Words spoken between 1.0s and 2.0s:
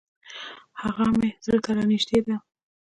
مي زړه ته را